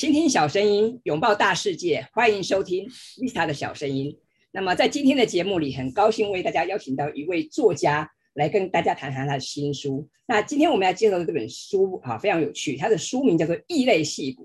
[0.00, 4.16] 倾听小声音，拥抱大世界，欢迎收听 Lisa 的小声音。
[4.50, 10.08] 那么在今天的节目里，很高兴为大家邀请到一位作家来跟大家谈谈他的新书。
[10.26, 14.44] 那今天我们要介绍的这本书啊，非常有趣，它的书名叫做《异类戏骨》。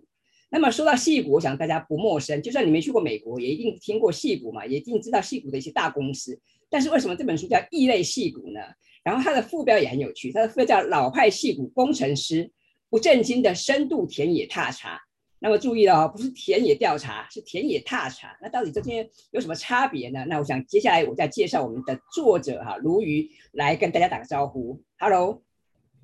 [0.50, 6.38] 那么说到戏骨，我想大家不陌生，就算你没去过美国，也一定听过戏骨嘛，也一定知道戏骨的一些大公司。
[6.70, 8.60] 但是为什么这本书叫《异类戏骨》呢？
[9.06, 12.52] 然后它的副标也很有趣，它的副标叫“老派戏骨工程师
[12.90, 15.00] 不正经的深度田野踏查”。
[15.46, 18.36] 那么注意了哦，不是田野调查，是田野踏查。
[18.42, 20.26] 那到底这间有什么差别呢？
[20.28, 24.82] 那我想接下来我再介绍我们的作者哈，鲈鱼来跟大家打个招呼。
[24.98, 25.44] Hello，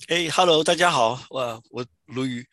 [0.09, 2.45] 哎，Hello，大家好，我我鲈鱼，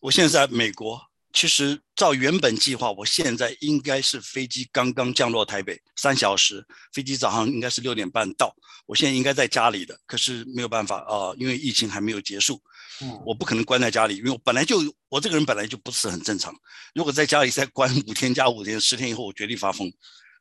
[0.00, 1.09] 我现在在美国。
[1.32, 8.54] 其实照原本计划，我现在应该是飞机刚刚降落台北，三小时，飞机早上应该是六点半到。
[8.86, 12.60] 我现在应该在家里的，可是没有办法啊、呃，因为疫情还没有结束，
[13.00, 16.52] 嗯，我不可能关在家里，因为我本来就我这个人本来就不是很正常。
[16.94, 19.88] 如果在家里再关五天加五天，十天以后我绝对发疯。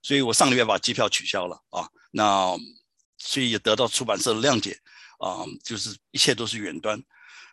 [0.02, 2.58] 所以我上个月把机票取消了啊，那
[3.20, 4.76] 所以也得到出版社的谅解
[5.20, 7.00] 啊，就是一切都是远端。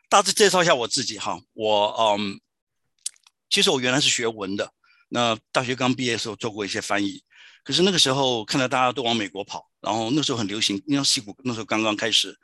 [0.09, 2.41] 大致介绍一下我自己哈，我嗯。
[3.49, 4.71] 其实我原来是学文的，
[5.09, 7.23] 那大学刚毕业的时候做过一些翻译，
[7.63, 12.37] 可是那个时候看到大家都往美国跑，然后那时候很流行，因为矽谷那时候刚刚开始，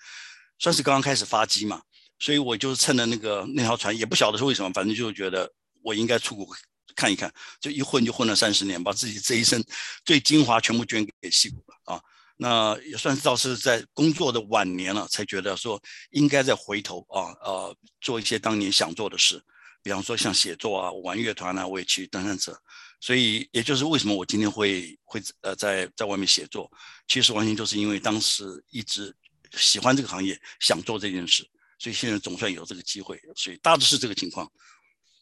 [0.59, 1.83] 算是刚刚开始发迹嘛，
[2.19, 6.47] 所以我就是趁着那个那条船，也不晓得是为什么，反正就觉得我应该出国
[6.95, 9.63] 看一看，就一混就混了三十年，把自己这一生
[10.05, 12.03] 最精华全部捐给矽谷了啊，
[12.37, 19.43] 那也算是倒是在工作的晚年了，才觉得说应该再回头啊呃做一些当年想做的事。
[19.83, 22.57] 比方说像写作啊，玩乐团啊，我也去登山者，
[23.01, 26.71] 所以也就是为什么我今天会会呃在在外面写作，
[27.09, 29.15] 其实完全就是因为当时一直
[29.53, 31.45] 喜欢这个行业，想做这件事，
[31.79, 34.51] 所以现在总算有这个机会，所以大致是这个情况。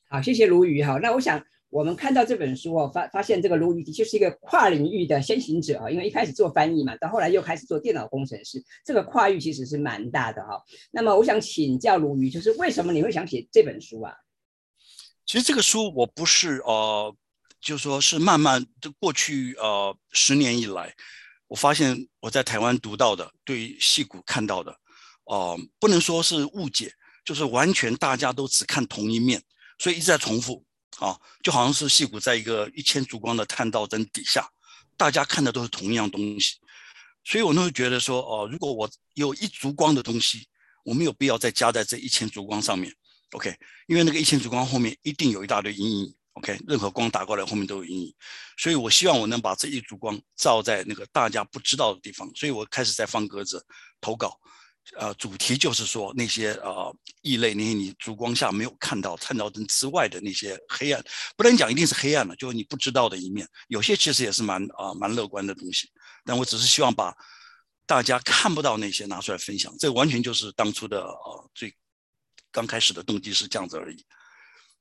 [0.08, 0.98] 好，谢谢鲈鱼哈。
[1.02, 10.62] 那我想我们看到这本书哦，发发现这个鲈鱼的确是一个跨领域的先行者啊，因为一开始做翻译嘛，到后来又开始做电脑工程师，这个跨域其实是蛮大的哈。
[10.90, 14.12] 那么我想请教鲈鱼，就是为什么你会想写这本书啊？
[15.30, 17.16] 其实这个书我不是呃，
[17.60, 20.92] 就是说是慢慢就过去呃十年以来，
[21.46, 24.76] 我发现我在台湾读到的，对戏骨看到的，
[25.26, 26.92] 呃，不能说是误解，
[27.24, 29.40] 就是完全大家都只看同一面，
[29.78, 30.64] 所以一直在重复
[30.98, 34.50] 啊，就好像是戏骨在一个一千烛光的探照灯底下，
[34.96, 36.56] 大家看的都是同一样东西，
[37.22, 40.48] 所以我那会觉得说，哦、如果我有一烛光的东西，
[40.82, 42.92] 我没有必要再加在这一千烛光上面。
[43.32, 43.54] OK，
[43.86, 46.14] 因为那个一千烛光后面一定有一大堆阴影。
[46.34, 48.14] OK，任何光打过来后面都有阴影，
[48.56, 52.30] 所以我希望我能把这一烛光照在那个大家不知道的地方。
[52.36, 53.62] 所以我开始在放鸽子
[54.00, 54.38] 投稿，
[54.96, 61.04] 呃，主题就是说那些呃异类，那些你烛光下没有看到探照灯之外的那些黑暗，
[61.36, 63.46] 不能讲一定是黑暗了，就是你不知道的一面。
[63.66, 65.90] 有些其实也是蛮啊、呃、蛮乐观的东西，
[66.24, 67.12] 但我只是希望把
[67.86, 69.74] 大家看不到那些拿出来分享。
[69.80, 71.74] 这完全就是当初的呃最。
[72.52, 74.04] 刚开始的动机是这样子而已。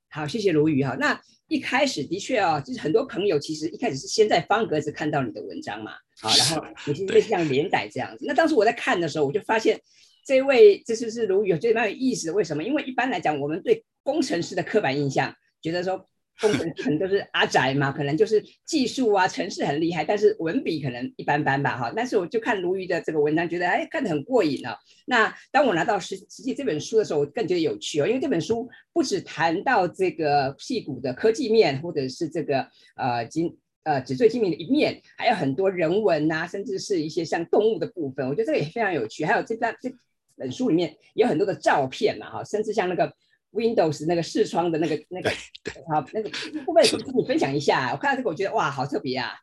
[0.09, 0.96] 好，谢谢卢宇哈。
[1.00, 8.25] 那一开始的确啊、哦，就是很多朋友其实一开始是先在方格子看到你的文章嘛，好，然后你是类似像连载这样子。
[8.25, 9.79] 那当时我在看的时候，我就发现
[10.25, 11.53] 这位这就是卢宇？
[11.53, 12.34] 我觉得蛮有意思的。
[12.34, 12.63] 为什么？
[12.63, 16.09] 因为一般来讲，我们对工程师的刻板印象，觉得说。
[16.42, 21.94] 工程可能都是阿宅嘛， 可能就是技术啊、城市很厉害，但是文笔可能一般般吧，哈。
[21.96, 24.78] 但是我就看卢鱼的这个文章，觉得哎，看得很过瘾啊。
[25.06, 39.26] 那当我拿到实实际这本书的时候，我更觉得有趣哦，因为这本书不止谈到这个屁股的科技面，或者是这个呃精呃纸醉金迷的一面，还有很多人文呐、啊，甚至是一些像动物的部分，我觉得这个也非常有趣。
[39.26, 39.92] 还有这张这
[40.38, 43.14] 本书里面有很多的照片嘛，哈，甚至像那个。
[43.52, 46.30] Windows 那个视窗的那个那个好那个
[46.66, 47.92] 部分，跟你分享一下。
[47.92, 49.34] 我看到这个，我觉得哇，好特别啊！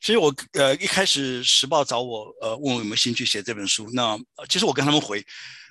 [0.00, 5.24] 其实我呃一开始时报找我呃问我有没有兴趣写这本书，那其实我跟他们回，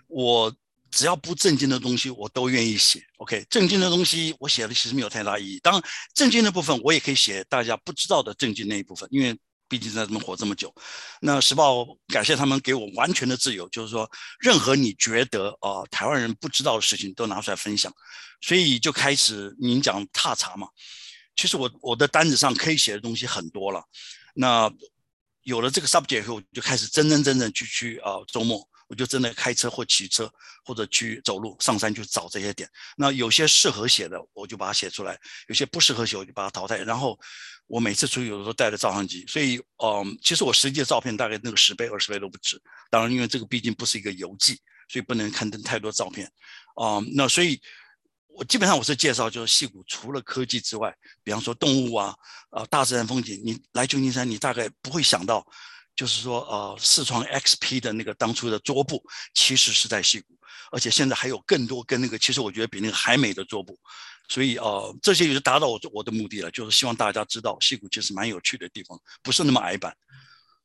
[0.07, 0.53] 我
[0.91, 3.01] 只要不正经的东西我都愿意写。
[3.17, 5.59] OK，正经的东西我写的其实没有太大意义。
[5.61, 9.37] 当然，正经的部分我也可以写大家不知道的正经那一部分，因为。
[9.69, 10.73] 毕竟在这么活这么久，
[11.21, 14.09] 那时报感谢他们给我完全的自由，就是说
[14.39, 17.93] 任何你觉得啊、台湾人不知道的事情都拿出来分享，
[18.41, 20.67] 所以就开始您讲踏查嘛。
[21.35, 23.83] 其实我我的单子上可以写的东西很多了，
[24.33, 24.71] 那
[25.43, 28.67] 有了这个 subject 以后，就开始真真正正去去啊周末。
[28.87, 30.31] 我就真的开车或骑车，
[30.63, 32.69] 或者去走路上山去找这些点。
[32.95, 35.13] 那有些适合写的，我就把它写出来；
[35.47, 36.77] 有些不适合写，我就把它淘汰。
[36.77, 37.19] 然后
[37.67, 42.61] 我每次出去，有的时候带着照相机，所以嗯，其实我实际的照片大概那个十倍、二十倍都不止。
[42.89, 46.31] 当然，因为这个毕竟不是一个游记，所以不能刊登太多照片。
[46.81, 47.59] 嗯，那所以
[48.29, 52.15] 我基本上我是介绍，就是矽谷除了科技之外，比方说动物啊，
[52.51, 55.45] 呃，大自然风景，你来旧金山，你大概不会想到，
[55.97, 59.03] 就是说，呃，视窗 XP 的那个当初的桌布，
[59.33, 60.27] 其实是在西谷，
[60.71, 63.77] 而且现在还有更多跟那个，其实我觉得比那个还美的桌布，
[64.29, 69.93] 所以呃，这些也是达到我我的目的了，就是希望大家知道西谷其实蛮有趣的地方，不是那么矮板。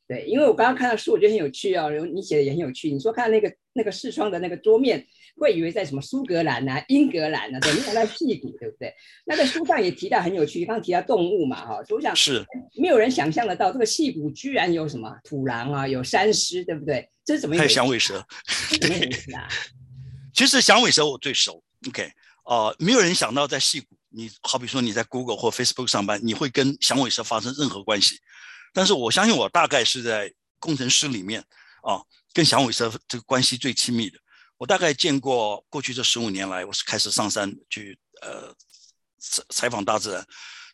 [0.07, 2.07] 对，因为我刚刚看到书，我觉得很有趣啊，然后。
[2.07, 2.91] 你写的也很有趣。
[2.91, 5.07] 你说看那个那个视窗的那个桌面，
[5.37, 8.95] 会以为在什么苏格兰啊、英格兰啊，对，没想到屁股，对不对？
[9.25, 12.45] 那在书上也提到很有趣，刚刚提到动物嘛，哈，所以我想是
[12.77, 17.09] 没有人想象得到这个矽谷居然有什么土狼啊，有山狮，对不对？
[17.25, 18.25] 这是怎么还有响尾蛇，
[18.81, 19.11] 对，
[20.35, 21.63] 其实响尾蛇我最熟。
[21.89, 22.09] OK，
[22.45, 28.19] 呃，没有人想到在戏谷，你好比说你在 Google 或 Facebook 上班，你会跟响尾蛇发生任何关系。
[28.73, 31.41] 但是我相信，我大概是在工程师里面
[31.83, 32.01] 啊，
[32.33, 34.19] 跟响尾蛇这个关系最亲密的。
[34.63, 38.55] 我大概见过过去这十五年来，我是开始上山去呃
[39.19, 40.25] 采采访大自然，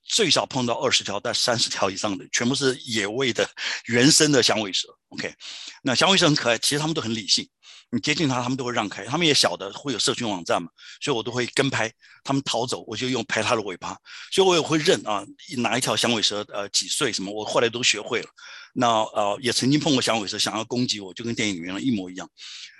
[0.04, 3.48] 最少碰到二十条到三十条以上的，全部是野味的
[3.86, 4.94] 原生的响尾蛇。
[5.08, 5.34] OK，
[5.82, 7.48] 那响尾蛇很可爱，其实他们都很理性。
[7.90, 9.06] 你接近它，他们都会让开。
[9.06, 10.68] 他们也晓得会有社群网站嘛，
[11.00, 11.90] 所以我都会跟拍。
[12.22, 13.96] 他们逃走，我就用拍它的尾巴。
[14.30, 15.24] 所以我也会认啊，
[15.56, 18.28] 哪一条响尾蛇呃几岁什么，我后来都学会了。
[18.74, 22.28] 那呃也曾经碰过响尾蛇想要攻击我，就跟电影里面一模一样。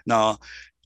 [0.04, 0.38] 那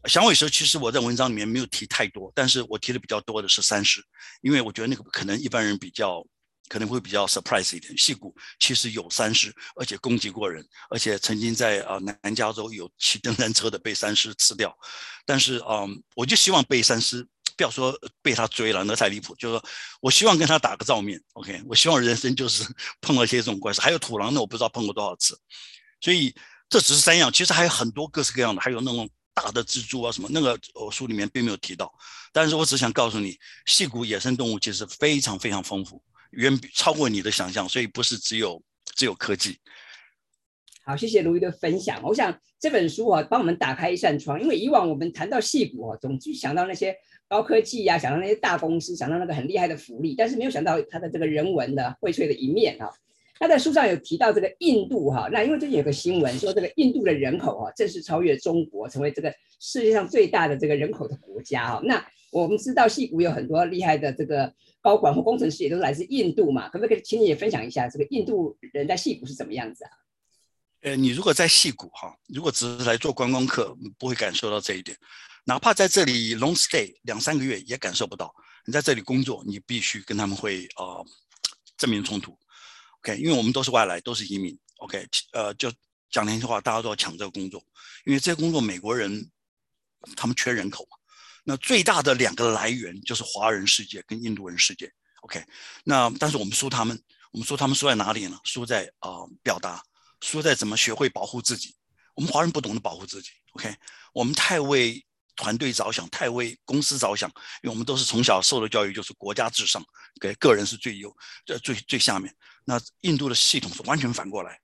[0.08, 4.02] 响尾蛇其实我在文章里面没有提太多，但是我提的比较多的是山狮，
[4.40, 6.24] 因为我觉得那个可能一般人比较。
[6.68, 14.74] 可能会比较 surprise 一点，矽谷其实有山狮，而且攻击过人，而且曾经在呃南加州有骑登山车的被山狮吃掉。
[15.26, 17.22] 但是嗯，我就希望被山狮，
[17.58, 19.34] 不要说被他追了，那太离谱。
[19.34, 19.68] 就是说
[20.00, 21.62] 我希望跟他打个照面，OK？
[21.66, 22.64] 我希望人生就是
[23.02, 23.78] 碰到一些这种怪事。
[23.82, 25.38] 还有土狼，那我不知道碰过多少次。
[26.00, 26.34] 所以
[26.70, 31.92] 这只是三样，其实还有很多各式各样的，还有那种大的蜘蛛啊什么，那个我书里面并没有提到。
[32.32, 36.02] 但是我只想告诉你，细谷野生动物其实非常非常丰富。
[36.30, 38.62] 远比超过你的想象，所以不是只有
[38.94, 39.58] 只有科技。
[40.84, 42.02] 好，谢谢卢鱼的分享。
[42.02, 44.40] 我想这本书啊，帮我们打开一扇窗。
[44.40, 46.96] 因为以往我们谈到细谷啊，总是想到那些
[47.28, 52.90] 高科技呀、啊，想到那些大公司，想到那个很厉害的福利，但是没有想到它的这个人文的荟萃的一面啊。
[53.38, 61.80] 他在书上有提到这个印度哈、那因为最近有个新闻说，这个印度的人口啊，正式超越中国，成为这个世界上最大的这个人口的国家啊。
[61.84, 64.52] 那我们知道矽谷有很多厉害的这个。
[64.84, 69.90] 高管或工程师也都是来自印度嘛，可不可以请你也分享一下这个印度人在矽谷是怎么样子啊？
[70.80, 74.96] 呃，你如果在矽谷哈，如果只是来做观光客，不会感受到这一点。
[75.44, 78.34] 哪怕在这里 long stay 两三个月，也感受不到。
[78.66, 81.06] 你在这里工作，你必须跟他们会呃
[81.76, 82.36] 正面冲突。
[83.02, 84.56] OK，因为我们都是外来，都是移民。
[84.76, 85.72] OK，呃，就
[86.10, 87.62] 讲良心话，大家都要抢这个工作，
[88.04, 89.28] 因为这个工作美国人
[90.16, 90.96] 他们缺人口嘛。
[91.44, 94.88] 那最大的两个来源就是华人世界跟印度人世界
[95.22, 95.44] ，OK。
[95.82, 96.96] 那但是我们输他们，
[97.32, 98.38] 我们输他们输在哪里呢？
[98.44, 99.82] 输在啊、呃、表达，
[100.20, 101.74] 输在怎么学会保护自己。
[102.14, 103.74] 我们华人不懂得保护自己，OK。
[104.12, 105.04] 我们太为
[105.36, 107.28] 团队着想，太为公司着想，
[107.62, 109.84] 因为我们都是从小受的教育就是国家至上，
[110.20, 111.08] 给个人是最优，
[111.46, 112.34] 呃最最下面。
[112.64, 114.60] 那印度的系统是完全反过来，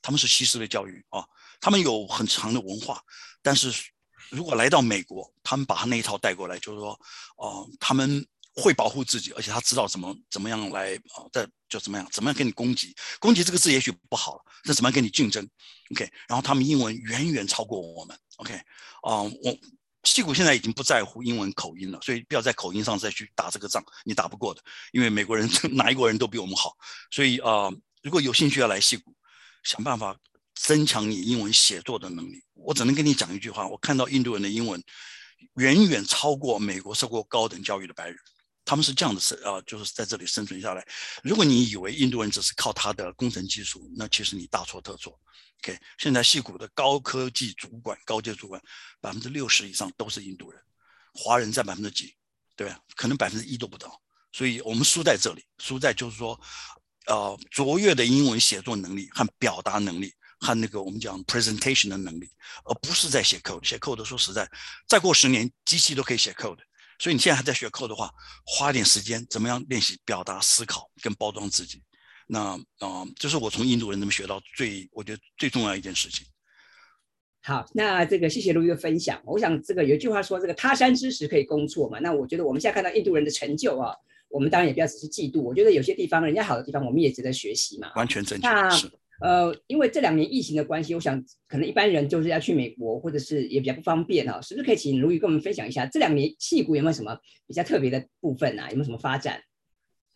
[0.00, 1.24] 他们是西式的教育啊，
[1.60, 3.02] 他们有很长的文化，
[3.42, 3.72] 但是。
[4.30, 6.98] 如果来到美国，他们把他那一套带过来，就是说，
[7.36, 12.96] 哦、他们会保护自己，而且他知道怎么怎么样来，啊，在就怎么样，怎么样跟你攻击。
[13.20, 15.46] 攻击这个字也许不好了，那怎么样跟你竞争
[15.92, 18.18] ？OK，然后他们英文远远超过我们。
[18.36, 18.54] OK，
[19.02, 19.58] 啊、我
[20.14, 26.72] 戏骨现在已经不在乎英文口音了，所以不要在口音上再去打这个仗，你打不过的，因为美国人哪一国人都比我们好。
[27.10, 27.68] 所以啊、
[28.02, 29.12] 如果有兴趣要来戏骨，
[29.64, 30.16] 想办法。
[30.56, 32.40] 增强你英文写作的能力。
[32.54, 34.80] 我只能跟你讲一句话：我看到印度人的英文
[35.56, 38.16] 远远超过美国受过高等教育的白人。
[38.64, 40.86] 他们是这样的生啊，就是在这里生存下来。
[41.22, 45.18] 如果你以为印度人只是靠他的工程技术，那其实你大错特错。
[45.62, 48.60] OK，现在矽谷的高科技主管、高阶主管
[49.00, 50.60] 百分之六十以上都是印度人，
[51.12, 52.14] 华人占百分之几？
[52.56, 52.78] 对吧？
[52.96, 54.00] 可能百分之一都不到。
[54.32, 56.40] 所以我们输在这里，输在就是说，
[57.06, 60.12] 呃，卓越的英文写作能力和表达能力。
[60.40, 62.28] 和那个我们讲 presentation 的能力，
[62.64, 63.66] 而不是在写 code。
[63.66, 64.46] 写 code 说实在，
[64.86, 66.58] 再过十年机器都可以写 code。
[66.98, 68.10] 所以你现在还在学 code 的话，
[68.44, 71.82] 花点时间怎么样练习表达、思考跟包装自己。
[72.26, 76.26] 那啊，这、是我从印度人那边学到最，我觉得最重要一件事情。
[77.42, 79.20] 好，那这个谢谢卢鱼的分享。
[79.26, 81.98] 我想这个有一句话说，这个他山之石可以攻错嘛。
[81.98, 83.94] 那我觉得我们现在看到印度人的成就啊，
[84.30, 85.42] 我们当然也不要只是嫉妒。
[85.42, 87.92] 我觉得有些地方人家好的地方，我们也值得学习嘛。
[87.96, 88.70] 完全正确。
[88.70, 88.90] 是。
[89.24, 97.16] 呃，因为这两年疫情的关系，我想可能一般人就是要去美国，或者是也比较不方便哈，是不是可以请卢瑜跟我们分享一下这两年矽谷有没有什么
[97.46, 98.68] 比较特别的部分啊？
[98.68, 99.40] 有没有什么发展？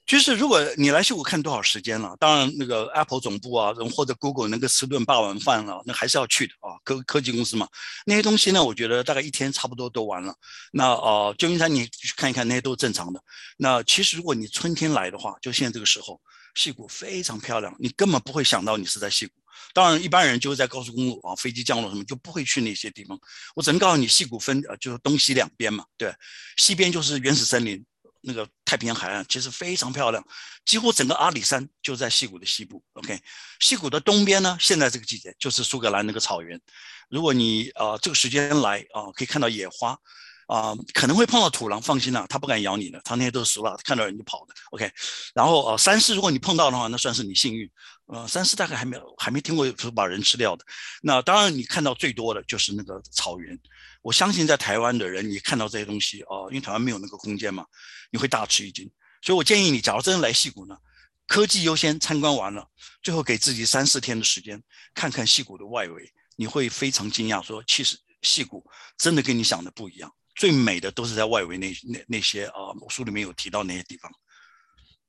[0.04, 7.66] 就是如果你来矽谷看多少时间了，当然那个 Apple 总部啊，或者 Google 那个吃顿霸王饭啊，那还是要去的啊，科科技公司嘛，
[8.04, 10.34] 那些东西呢，我觉得大概一天差不多都完了。
[10.72, 13.18] 那呃，旧金山你去看一看，那些都是正常的。
[13.56, 16.20] 那其实如果你春天来的话，就现在这个时候，
[16.54, 19.32] 戏谷非常漂亮，你根本不会想到你是在戏谷。
[19.74, 23.18] 当然，一般人就是在高速公路啊，飞机降落什么就不会去那些地方。
[23.54, 26.14] 我只能告诉你，戏谷分呃就是东西两边嘛，对，
[26.56, 27.84] 西边就是原始森林。
[28.20, 30.22] 那个太平洋海岸其实非常漂亮，
[30.64, 32.82] 几乎整个阿里山就在戏谷的西部。
[32.94, 33.18] OK，
[33.60, 36.60] 戏谷的东边呢，现在这个季节就是苏格兰那个草原。
[37.08, 39.96] 如果你呃这个时间来啊、可以看到野花
[40.48, 44.54] 啊、可能会碰到土狼，放心啦、啊，它不敢咬你的，它那些都是熟了，看到人就跑的。
[44.70, 44.90] OK，
[45.34, 47.70] 然后呃山狮，如果你碰到的话，那算是你幸运。
[48.06, 50.64] 呃，山狮大概还没有还没听过有把人吃掉的。
[51.02, 53.58] 那当然你看到最多的就是那个草原。
[54.00, 57.66] 我相信在台湾的人，你看到这些东西哦，因为台湾没有那个空间嘛，
[58.10, 58.90] 你会大吃一惊。
[59.20, 60.74] 所以我建议你，假如真的来矽谷呢，
[61.26, 62.66] 科技优先参观完了，
[63.02, 64.62] 最后给自己三四天的时间，
[64.94, 68.64] 看看矽谷的外围，你会非常惊讶，说其实矽谷
[68.96, 74.10] 真的跟你想的不一样，最美的都是在外围那那那些啊，我书里面有提到那些地方。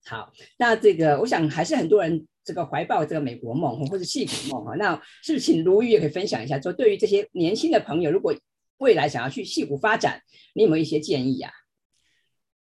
[0.05, 8.35] 好，那这个我想还是很多人这个怀抱这个美国梦或者矽谷梦哈，那是不是请卢瑜也可以分享一下，说对于这些年轻的朋友，如果
[8.77, 10.23] 未来想要去戏谷发展，
[10.55, 11.53] 你有没有一些建议呀、啊？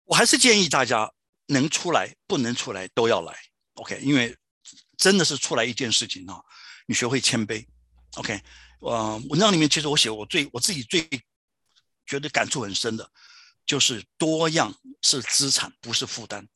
[0.06, 1.12] 我还是建议大家
[1.48, 3.34] 能出来，不能出来都要来
[3.74, 4.00] ，OK？
[4.00, 4.34] 因为
[4.96, 6.40] 真的是出来一件事情啊，
[6.86, 7.62] 你学会谦卑
[8.16, 8.40] ，OK？
[8.80, 11.06] 呃，文章里面其实我写我最我自己最
[12.06, 13.10] 觉得感触很深的，
[13.66, 16.46] 就是多样是资产，不是负担。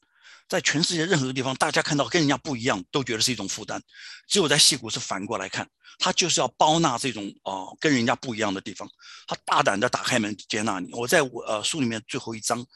[0.49, 3.83] 在全世界任何的地方，大家看到跟人家不一样，都觉得是一种负担。
[4.27, 8.89] 只有在矽谷是反过来看，他就是要包纳这种啊、跟人家不一样的地方，
[9.27, 10.91] 他大胆的打开门接纳你。
[10.93, 12.67] 我在我呃书里面最后一章，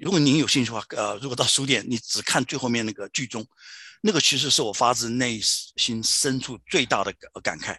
[0.00, 3.46] 如果您有兴趣的话，呃，如果到书店，你只看最后面那个剧中，
[4.00, 7.76] 那个其实是我发自内心深处最大的感慨，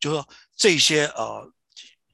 [0.00, 1.52] 就是说这些呃。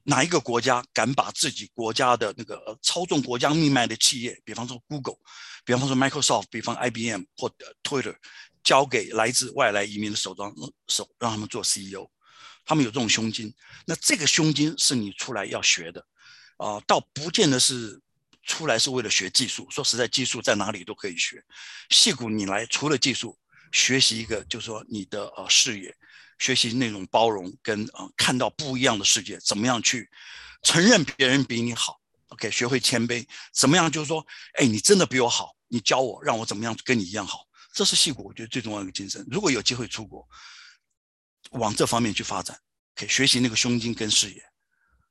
[0.09, 5.17] 哪一个国家敢把自己国家的那个操纵国家命脉的企业，比方说 Google，
[5.65, 8.15] 比方说 Microsoft，比方 IBM 或 Twitter，
[8.63, 10.53] 交给来自外来移民的手中
[10.87, 12.09] 手，让他们做 CEO，
[12.63, 13.53] 他们有这种胸襟。
[13.85, 15.99] 那这个胸襟是你出来要学的，
[16.55, 17.99] 啊、倒不见得是
[18.43, 19.67] 出来是为了学技术。
[19.69, 21.43] 说实在，技术在哪里都可以学。
[21.89, 23.37] 矽谷你来，除了技术，
[23.73, 25.93] 学习一个就是说你的呃视野。
[26.39, 30.09] 学习那种包容跟啊、呃，看到不一样的世界，怎么样去
[30.61, 34.25] 承认别人比你好？OK，学会谦卑，怎么样就是说，
[34.59, 37.47] 哎，你真的比我好，你教我，让我怎么样跟你一样好？
[37.73, 39.25] 这是矽谷我觉得最重要的一个精神。
[39.29, 40.27] 如果有机会出国，
[41.51, 42.59] 往这方面去发展，
[42.95, 44.43] 可以学习那个胸襟跟视野，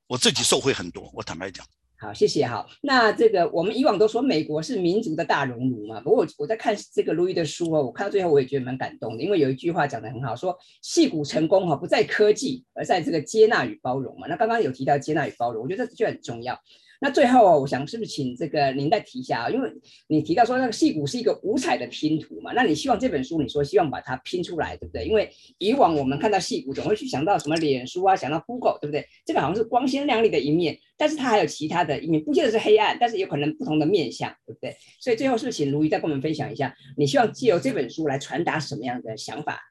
[0.05, 1.09] 我自己受惠很多。
[1.13, 1.65] 我坦白讲。
[1.99, 2.45] 好，谢谢。
[2.45, 14.27] 好，那这个我们以往都说美国是民族的大熔炉嘛，不过我在看这个鲁豫的书哦，我看到最后我也觉得蛮感动的，因为有一句话讲得很好，说戏骨成功哈不在科技，而在这个接纳与包容嘛。
[14.27, 16.59] 那刚刚有提到接纳与包容，我觉得这句很重要。
[16.99, 19.49] 那最后，我想是不是请这个您再提一下啊？
[19.49, 19.71] 因为
[20.07, 25.05] 你提到说那个戏骨是一个五彩的拼图嘛，那你希望这本书你说希望把它拼出来，对不对？
[25.05, 29.07] 因为以往我们看到戏骨总会去想到什么脸书啊，想到 Google，对不对？
[29.25, 34.75] 这个好像是光鲜亮丽的一面，但是它还有其他的一面，不见得是黑暗，但是有可能不同的面向，对不对？
[34.99, 39.61] 所以最后是不是请卢瑜再跟我们分享一下，你希望借由这本书来传达什么样的想法？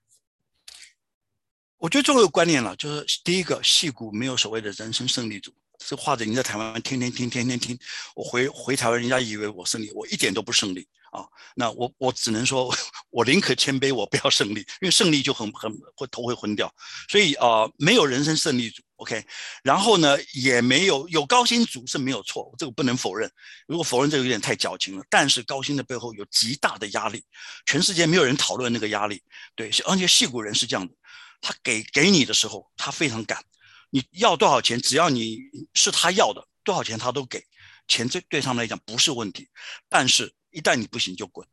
[1.78, 5.52] 我觉得重要的观念了，就是第一个，戏骨没有所谓的人生胜利组。
[5.78, 7.78] 这话的你在台湾天天听，天天听。
[8.14, 11.24] 我回回台湾，人家以为我胜利，我一点都不胜利啊！
[11.54, 12.74] 那我我只能说，
[13.10, 16.72] 我宁可谦卑，我不要胜利，因为胜利就很很会头会昏掉。
[17.08, 19.24] 所以啊、没有人生胜利组，OK。
[19.62, 23.30] 然后呢，也没有有高薪族是没有错，这个不能否认。
[23.66, 25.04] 如果否认这个有点太矫情了。
[25.08, 27.22] 但是高薪的背后有极大的压力，
[27.66, 29.22] 全世界没有人讨论那个压力。
[29.54, 30.94] 对，而且戏骨人是这样的，
[31.40, 33.42] 他给给你的时候，他非常赶。
[33.90, 34.80] 你要多少钱？
[34.80, 35.38] 只要你
[35.74, 37.44] 是他要的，多少钱他都给。
[37.88, 39.48] 钱这对他们来讲不是问题，
[39.88, 41.46] 但是一旦你不行就滚。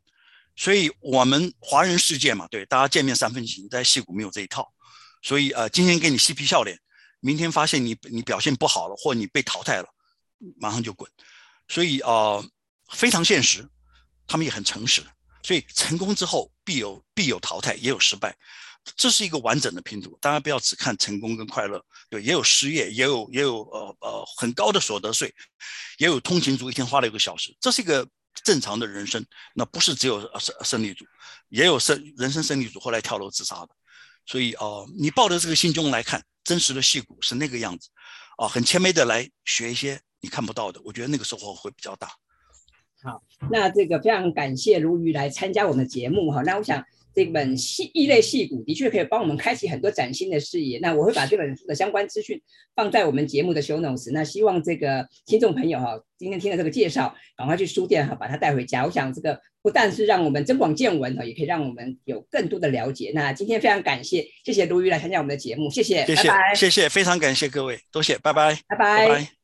[0.56, 4.74] 所以我们华人世界嘛，对，大家见面三分情，在戏骨没有这一套。
[5.22, 6.80] 所以呃，今天给你嬉皮笑脸，
[7.20, 9.88] 明天发现你你表现不好了，或你被淘汰了，
[10.60, 11.10] 马上就滚。
[11.68, 12.44] 所以呃，
[12.92, 13.68] 非常现实，
[14.28, 15.04] 他们也很诚实。
[15.44, 18.36] 所以成功之后必有必有淘汰，也有失败。
[18.98, 25.34] 这是一个完整的拼图，大家不要只看成功跟快乐，对，也有失业，也有也有呃呃很高的所得税，
[25.98, 28.06] 也有通勤族一天花了一个小时，这是一个
[28.44, 29.25] 正常的人生，
[29.56, 31.06] 那不是只有胜胜利组，
[31.48, 33.70] 也有胜人生胜利组后来跳楼自杀的，
[34.25, 37.90] 所以哦、你抱着这个心中来看，真实的戏骨是那个样子，
[38.38, 42.10] 啊、很谦卑的来学一些你看不到的，我觉得那个收获会比较大。
[43.02, 46.42] 好，那这个非常感谢鲈鱼来参加我们的节目哈。
[46.42, 46.84] 那我想。
[47.13, 50.79] 这本异异类戏骨的确可以帮我们开启很多崭新的视野。
[50.79, 52.41] 那我会把这本书的相关资讯
[52.75, 54.12] 放在我们节目的 show notes。
[54.12, 58.86] 那希望这个听众朋友哈，今天听了这个介绍，赶快去书店哈把它带回家。
[58.86, 63.12] 我想这个不但是让我们增广见闻哈，也可以让我们有更多的了解。
[63.13, 68.58] 那今天非常感谢，谢谢卢瑜来参加我们的节目，谢谢，谢谢，拜拜谢谢，非常感谢各位，多谢，拜拜。
[68.67, 69.42] 拜拜。